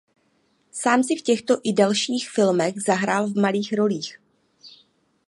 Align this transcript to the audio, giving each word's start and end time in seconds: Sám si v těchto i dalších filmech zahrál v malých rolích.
Sám 0.71 1.03
si 1.03 1.15
v 1.15 1.21
těchto 1.21 1.57
i 1.63 1.73
dalších 1.73 2.29
filmech 2.29 2.81
zahrál 2.81 3.27
v 3.27 3.35
malých 3.41 3.73
rolích. 3.73 4.19